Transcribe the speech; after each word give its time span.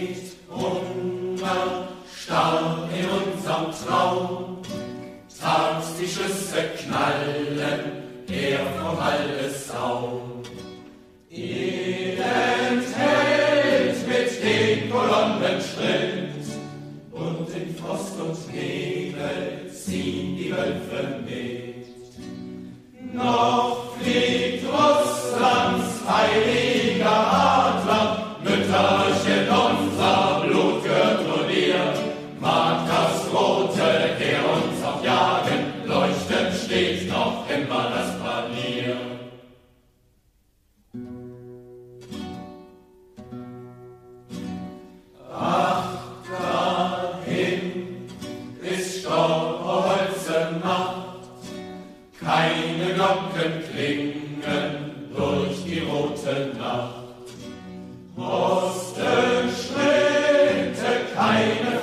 nicht 0.00 0.36
Hunger, 0.50 1.88
starr 2.14 2.88
in 2.96 3.06
unserem 3.08 3.66
Traum. 3.72 4.58
Tags 5.40 5.96
die 5.98 6.06
Schüsse 6.06 6.62
knallen, 6.78 7.80
er 8.28 8.58
vom 8.78 8.98
Saum. 9.66 10.42
Elend 11.30 12.86
hält 12.96 14.08
mit 14.08 14.42
den 14.42 14.90
Kolonnen 14.90 15.60
Schritt, 15.60 16.46
und 17.12 17.48
in 17.54 17.74
Frost 17.76 18.20
und 18.20 18.52
Nebel 18.52 19.70
ziehen 19.72 20.36
die 20.36 20.50
Wölfe 20.50 21.20
mit. 21.24 21.86
Noch 23.14 23.96
fliegt 23.96 24.64
Russlands 24.64 26.00
heiliger 26.06 27.32
Adler, 27.32 28.36
Mütterchen. 28.42 29.29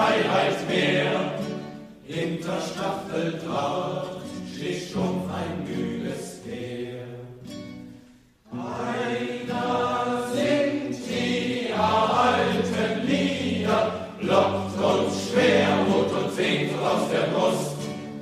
Freiheit 0.00 0.68
mehr, 0.68 1.32
hinter 2.04 2.58
Staffeldraht 2.60 4.22
steht 4.54 4.88
stumpf 4.88 5.09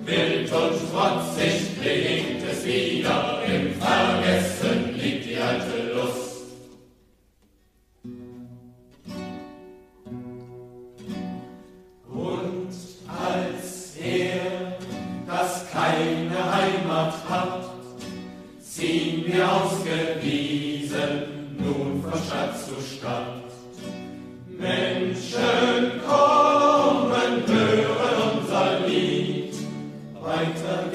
Wild 0.09 0.51
und 0.51 0.91
trotzig 0.91 1.79
klingt 1.79 2.43
es 2.51 2.65
wieder, 2.65 3.43
im 3.45 3.75
Vergessen 3.75 4.99
liegt 4.99 5.27
die 5.27 5.37
alte 5.37 5.93
Lust. 5.93 6.47
Und 12.09 12.73
als 13.07 13.97
er, 14.03 14.79
das 15.27 15.71
keine 15.71 16.55
Heimat 16.55 17.15
hat, 17.29 17.65
ziehen 18.63 19.27
wir 19.27 19.47
ausgewiesen 19.53 20.97
nun 21.59 22.03
von 22.03 22.19
Stadt 22.19 22.57
zu 22.59 22.81
Stadt. 22.97 23.45
Menschen 24.59 25.48
weiter 30.29 30.88